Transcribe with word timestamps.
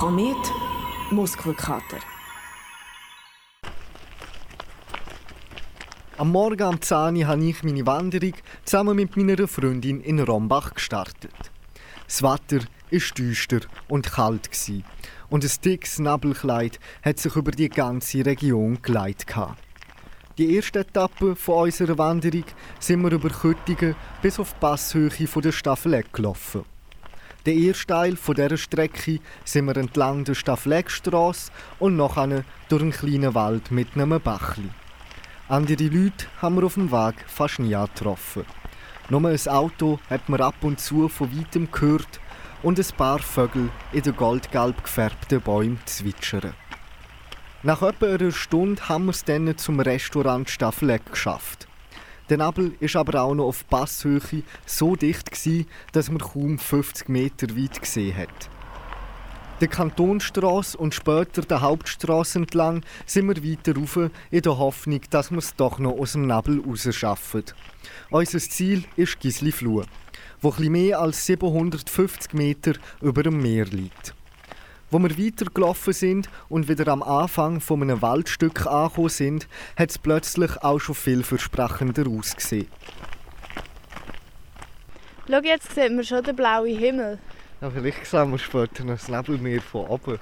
Komet 0.00 0.50
Muskelkater. 1.10 1.98
Am 6.16 6.32
Morgen 6.32 6.62
am 6.62 6.80
10 6.80 7.16
Uhr 7.16 7.26
habe 7.26 7.44
ich 7.44 7.62
meine 7.62 7.84
Wanderung 7.84 8.32
zusammen 8.64 8.96
mit 8.96 9.14
meiner 9.18 9.46
Freundin 9.46 10.00
in 10.00 10.20
Rombach 10.20 10.72
gestartet. 10.72 11.34
Das 12.06 12.22
Wetter 12.22 12.64
war 12.90 13.00
düster 13.14 13.60
und 13.90 14.10
kalt 14.10 14.48
und 15.28 15.44
ein 15.44 15.50
dickes 15.62 15.98
Nebelkleid 15.98 16.80
hat 17.02 17.18
sich 17.18 17.36
über 17.36 17.50
die 17.50 17.68
ganze 17.68 18.24
Region 18.24 18.80
geleitet. 18.80 19.36
Die 20.38 20.56
erste 20.56 20.78
Etappe 20.78 21.36
unserer 21.46 21.98
Wanderung 21.98 22.44
sind 22.78 23.02
wir 23.02 23.12
über 23.12 23.28
Küttingen 23.28 23.94
bis 24.22 24.40
auf 24.40 24.54
die 24.54 24.60
Passhöhe 24.60 25.10
der 25.42 25.52
Staffeleck 25.52 26.10
gelaufen. 26.10 26.64
Der 27.46 27.54
erste 27.54 27.86
Teil 27.86 28.16
dieser 28.16 28.56
Strecke 28.58 29.18
sind 29.46 29.64
wir 29.64 29.76
entlang 29.78 30.24
der 30.24 30.34
Staffeleckstrasse 30.34 31.50
und 31.78 31.96
nachher 31.96 32.44
durch 32.68 32.82
einen 32.82 32.92
kleinen 32.92 33.34
Wald 33.34 33.70
mit 33.70 33.88
einem 33.94 34.20
Bachli. 34.20 34.68
Andere 35.48 35.84
Leute 35.84 36.26
haben 36.42 36.56
wir 36.56 36.64
auf 36.64 36.74
dem 36.74 36.92
Weg 36.92 37.14
fast 37.26 37.58
nie 37.58 37.70
getroffen. 37.70 38.44
Nur 39.08 39.26
ein 39.26 39.48
Auto 39.48 39.98
hat 40.10 40.28
man 40.28 40.42
ab 40.42 40.56
und 40.60 40.80
zu 40.80 41.08
von 41.08 41.36
weitem 41.36 41.72
gehört 41.72 42.20
und 42.62 42.78
ein 42.78 42.96
paar 42.96 43.20
Vögel 43.20 43.70
in 43.92 44.02
den 44.02 44.16
goldgelb 44.16 44.84
gefärbten 44.84 45.40
Bäumen 45.40 45.80
zwitschern. 45.86 46.52
Nach 47.62 47.80
etwa 47.80 48.06
einer 48.06 48.32
Stunde 48.32 48.86
haben 48.88 49.06
wir 49.06 49.12
es 49.12 49.24
dann 49.24 49.56
zum 49.56 49.80
Restaurant 49.80 50.48
Staffeleck 50.48 51.10
geschafft. 51.10 51.69
Der 52.30 52.38
Nebel 52.38 52.76
ist 52.78 52.94
aber 52.94 53.22
auch 53.22 53.34
noch 53.34 53.46
auf 53.46 53.68
Passhöhe 53.68 54.44
so 54.64 54.94
dicht 54.94 55.32
gewesen, 55.32 55.66
dass 55.90 56.10
man 56.10 56.20
kaum 56.20 56.60
50 56.60 57.08
Meter 57.08 57.48
weit 57.56 57.82
gesehen 57.82 58.16
hat. 58.16 58.48
Der 59.60 59.66
Kantonstrasse 59.66 60.78
und 60.78 60.94
später 60.94 61.42
der 61.42 61.60
Hauptstrasse 61.60 62.38
entlang 62.38 62.82
sind 63.04 63.26
wir 63.26 63.44
weiter 63.44 63.76
rauf 63.76 63.98
in 64.30 64.42
der 64.42 64.58
Hoffnung, 64.58 65.00
dass 65.10 65.32
wir 65.32 65.38
es 65.38 65.56
doch 65.56 65.80
noch 65.80 65.98
aus 65.98 66.12
dem 66.12 66.28
Nebel 66.28 66.60
rausschaffen. 66.60 67.42
Unser 68.10 68.38
Ziel 68.38 68.84
ist 68.94 69.18
Gisli-Flur, 69.18 69.84
wo 70.40 70.50
etwas 70.50 70.68
mehr 70.68 71.00
als 71.00 71.26
750 71.26 72.32
Meter 72.32 72.74
über 73.02 73.24
dem 73.24 73.42
Meer 73.42 73.66
liegt. 73.66 74.14
Wo 74.90 74.98
wir 74.98 75.16
weitergelaufen 75.16 75.92
sind 75.92 76.28
und 76.48 76.68
wieder 76.68 76.88
am 76.88 77.02
Anfang 77.02 77.60
von 77.60 77.82
einem 77.82 78.02
Waldstück 78.02 78.66
angekommen 78.66 79.08
sind, 79.08 79.48
hat 79.76 79.90
es 79.90 79.98
plötzlich 79.98 80.62
auch 80.62 80.80
schon 80.80 80.96
viel 80.96 81.22
versprechender 81.22 82.08
ausgesehen. 82.08 82.66
Schau, 85.28 85.40
jetzt 85.42 85.74
sieht 85.74 85.92
man 85.92 86.04
schon 86.04 86.24
den 86.24 86.34
blauen 86.34 86.76
Himmel. 86.76 87.18
Ja, 87.60 87.70
vielleicht 87.70 88.04
sehen 88.04 88.32
wir 88.32 88.38
später 88.38 88.84
noch 88.84 88.94
das 88.94 89.08
Nebelmeer 89.08 89.60
von 89.60 89.86
oben. 89.86 90.18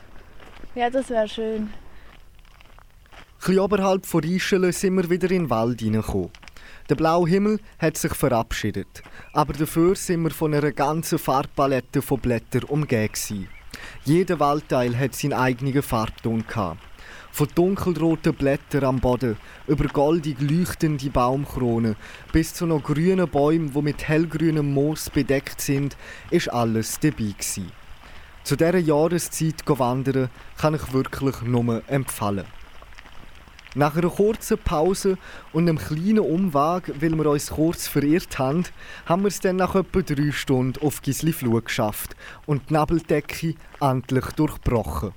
Ja, 0.75 0.91
das 0.91 1.09
wäre 1.09 1.29
schön. 1.29 1.73
Etwas 3.41 3.57
oberhalb 3.57 4.05
von 4.05 4.21
Rieschelen 4.21 4.73
sind 4.73 4.97
wir 4.97 5.09
wieder 5.09 5.31
in 5.31 5.45
den 5.45 5.51
Wald 5.51 5.81
hineingekommen. 5.81 6.31
Der 6.91 6.97
blaue 6.97 7.29
Himmel 7.29 7.61
hat 7.79 7.97
sich 7.97 8.13
verabschiedet, 8.13 9.03
aber 9.33 9.55
dafür 9.55 9.95
sind 9.95 10.23
wir 10.25 10.31
von 10.31 10.53
einer 10.53 10.73
ganzen 10.73 11.19
Farbpalette 11.19 12.03
von 12.03 12.21
Blättern 12.21 12.65
umgeben. 12.65 13.49
Jeder 14.05 14.41
Waldteil 14.41 14.99
hat 14.99 15.15
seinen 15.15 15.35
eigenen 15.35 15.83
Farbton. 15.83 16.45
Von 17.31 17.49
dunkelroten 17.55 18.35
Blättern 18.35 18.85
am 18.85 19.01
Boden 19.01 19.37
über 19.67 19.87
goldig 19.87 20.41
leuchtende 20.41 21.11
Baumkronen 21.11 21.97
bis 22.33 22.55
zu 22.55 22.67
noch 22.67 22.83
grünen 22.83 23.29
Bäumen, 23.29 23.73
die 23.73 23.83
mit 23.83 24.09
hellgrünem 24.09 24.73
Moos 24.73 25.11
bedeckt 25.11 25.61
sind, 25.61 25.97
ist 26.31 26.53
alles 26.53 26.99
dabei 27.01 27.35
gewesen. 27.39 27.71
Zu 28.43 28.57
dieser 28.57 28.79
Jahreszeit 28.79 29.63
wandern 29.67 30.31
kann 30.57 30.75
ich 30.75 30.93
wirklich 30.93 31.43
nur 31.43 31.83
empfehlen. 31.87 32.47
Nach 33.75 33.97
einer 33.97 34.09
kurzen 34.09 34.59
Pause 34.59 35.19
und 35.53 35.69
einem 35.69 35.79
kleinen 35.79 36.21
Umweg, 36.21 36.93
weil 37.01 37.17
wir 37.17 37.31
uns 37.31 37.51
kurz 37.51 37.87
verirrt 37.87 38.39
haben, 38.39 38.65
haben 39.07 39.23
wir 39.23 39.29
es 39.29 39.41
dann 39.41 39.57
nach 39.57 39.75
etwa 39.75 40.01
drei 40.01 40.33
Stunden 40.33 40.83
auf 40.85 41.03
Gisli 41.03 41.33
Flur 41.33 41.63
geschafft 41.63 42.17
und 42.47 42.71
die 42.71 42.75
Nebeldecke 42.75 43.55
endlich 43.81 44.25
durchbrochen. 44.37 45.13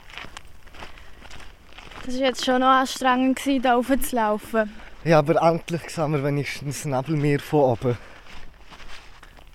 Das 2.06 2.16
war 2.16 2.22
jetzt 2.22 2.44
schon 2.44 2.62
noch 2.62 2.68
anstrengend, 2.68 3.40
hier 3.40 3.64
raufzulaufen. 3.64 4.72
Ja, 5.04 5.20
aber 5.20 5.42
endlich 5.42 5.90
sehen 5.90 6.12
wir 6.12 6.24
wenigstens 6.24 6.86
Nebelmeer 6.86 7.40
von 7.40 7.59
oben. 7.62 7.98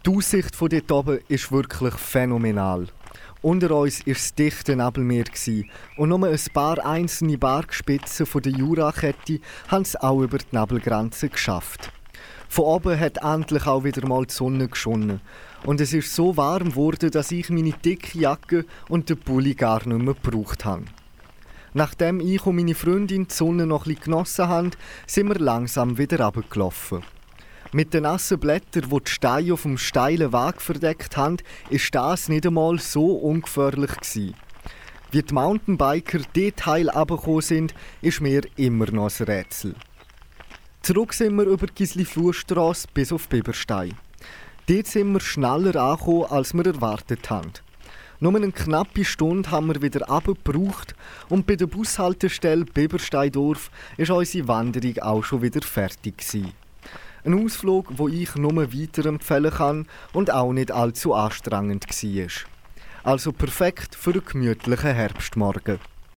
Die 0.05 0.11
Aussicht 0.11 0.55
von 0.55 0.69
dort 0.69 0.91
oben 0.91 1.21
ist 1.29 1.51
wirklich 1.53 1.95
phänomenal. 1.95 2.87
Unter 3.43 3.71
uns 3.77 4.07
war 4.07 4.15
das 4.15 4.35
dichte 4.35 4.77
Nebelmeer 4.77 5.25
und 5.97 6.09
nur 6.09 6.27
ein 6.27 6.41
paar 6.53 6.85
einzelne 6.85 7.39
Bergspitzen 7.39 8.27
der 8.43 8.53
Jurakette 8.53 9.41
haben 9.69 9.83
es 9.83 9.95
auch 9.95 10.23
über 10.23 10.39
die 10.39 10.57
Nebelgrenze 10.57 11.29
geschafft. 11.29 11.93
Von 12.49 12.65
oben 12.65 12.99
hat 12.99 13.19
endlich 13.19 13.67
auch 13.67 13.85
wieder 13.85 14.07
mal 14.07 14.25
die 14.25 14.33
Sonne 14.33 14.69
geschonnen. 14.69 15.21
Und 15.65 15.81
es 15.81 15.93
ist 15.93 16.15
so 16.15 16.37
warm 16.37 16.71
geworden, 16.71 17.11
dass 17.11 17.33
ich 17.33 17.51
meine 17.51 17.73
dicke 17.73 18.19
Jacke 18.19 18.65
und 18.89 19.11
den 19.11 19.19
Pulli 19.19 19.55
gar 19.55 19.87
nicht 19.87 20.03
mehr 20.03 20.15
gebraucht 20.15 20.65
habe. 20.65 20.85
Nachdem 21.75 22.21
ich 22.21 22.47
und 22.47 22.57
meine 22.57 22.75
Freundin 22.75 23.29
die 23.29 23.35
Sonne 23.35 23.67
noch 23.67 23.87
etwas 23.87 24.05
genossen 24.05 24.49
haben, 24.49 24.71
sind 25.07 25.29
wir 25.29 25.39
langsam 25.39 25.99
wieder 25.99 26.25
runtergelaufen. 26.25 27.03
Mit 27.73 27.93
den 27.93 28.05
nassen 28.05 28.39
Blättern, 28.39 28.91
die 28.91 29.05
die 29.05 29.11
Steine 29.11 29.53
auf 29.53 29.63
dem 29.63 29.77
steilen 29.77 30.33
Weg 30.33 30.63
verdeckt 30.63 31.17
haben, 31.17 31.39
ist 31.69 31.95
das 31.95 32.29
nicht 32.29 32.47
einmal 32.47 32.79
so 32.79 33.15
ungefährlich 33.17 33.91
gewesen. 33.91 34.35
Wie 35.11 35.23
die 35.23 35.35
Mountainbiker 35.35 36.21
dort 36.33 36.67
heil 36.67 36.89
runtergekommen 36.89 37.41
sind, 37.41 37.75
ist 38.03 38.21
mir 38.21 38.43
immer 38.57 38.91
noch 38.91 39.11
ein 39.11 39.27
Rätsel. 39.27 39.75
Zurück 40.83 41.13
sind 41.13 41.37
wir 41.37 41.45
über 41.45 41.67
die 41.67 41.75
Gisli-Flurstrasse 41.75 42.87
bis 42.95 43.13
auf 43.13 43.29
Biberstein. 43.29 43.95
Dort 44.69 44.87
sind 44.87 45.13
wir 45.13 45.21
schneller 45.21 45.77
angekommen, 45.77 46.27
als 46.31 46.55
wir 46.55 46.67
erwartet 46.67 47.29
haben. 47.31 47.53
Nur 48.21 48.37
eine 48.37 48.53
knappe 48.53 49.05
Stunde 49.05 49.51
haben 49.51 49.69
wir 49.69 49.83
wieder 49.83 50.09
abgebraucht 50.09 50.95
und 51.29 51.47
bei 51.47 51.57
der 51.57 51.67
Bushaltestelle 51.67 52.65
Bibersteindorf 52.65 53.71
ist 53.97 54.11
unsere 54.11 54.49
Wanderung 54.49 54.99
auch 54.99 55.25
schon 55.25 55.43
wieder 55.43 55.61
fertig 55.63 56.19
gewesen. 56.19 56.53
Ein 57.27 57.45
Ausflug, 57.45 57.89
wo 57.97 58.07
ich 58.07 58.37
nur 58.37 58.73
weiterempfehlen 58.73 59.51
kann 59.51 59.87
und 60.13 60.31
auch 60.31 60.53
nicht 60.53 60.71
allzu 60.71 61.13
anstrengend 61.13 61.85
war. 61.89 62.29
Also 63.03 63.33
perfekt 63.33 63.97
für 63.97 64.13
einen 64.13 64.25
gemütlichen 64.25 64.95
Herbstmorgen. 64.95 65.81